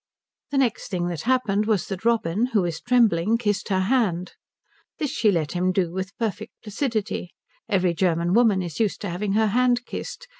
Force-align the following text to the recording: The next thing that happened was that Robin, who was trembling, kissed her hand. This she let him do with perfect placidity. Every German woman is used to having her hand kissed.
The 0.49 0.57
next 0.57 0.87
thing 0.89 1.09
that 1.09 1.21
happened 1.29 1.67
was 1.67 1.85
that 1.85 2.03
Robin, 2.03 2.47
who 2.47 2.63
was 2.63 2.81
trembling, 2.81 3.37
kissed 3.37 3.69
her 3.69 3.81
hand. 3.81 4.33
This 4.97 5.11
she 5.11 5.31
let 5.31 5.51
him 5.51 5.71
do 5.71 5.91
with 5.91 6.17
perfect 6.17 6.53
placidity. 6.63 7.35
Every 7.69 7.93
German 7.93 8.33
woman 8.33 8.63
is 8.63 8.79
used 8.79 9.01
to 9.01 9.09
having 9.11 9.33
her 9.33 9.49
hand 9.53 9.85
kissed. 9.85 10.27